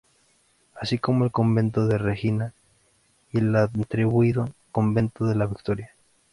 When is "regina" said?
1.99-2.53